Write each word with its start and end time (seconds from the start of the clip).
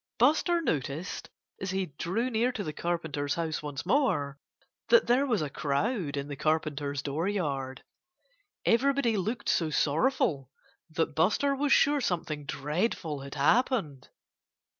Buster 0.17 0.61
noticed, 0.61 1.29
as 1.61 1.69
he 1.69 1.85
drew 1.99 2.31
near 2.31 2.51
to 2.53 2.63
the 2.63 2.73
Carpenter's 2.73 3.35
house 3.35 3.61
once 3.61 3.85
more, 3.85 4.39
that 4.89 5.05
there 5.05 5.27
was 5.27 5.43
a 5.43 5.49
crowd 5.51 6.17
in 6.17 6.27
the 6.27 6.35
Carpenter's 6.35 7.03
dooryard. 7.03 7.83
Everybody 8.65 9.15
looked 9.15 9.47
so 9.47 9.69
sorrowful 9.69 10.49
that 10.89 11.13
Buster 11.13 11.53
was 11.53 11.71
sure 11.71 12.01
something 12.01 12.45
dreadful 12.45 13.19
had 13.19 13.35
happened. 13.35 14.09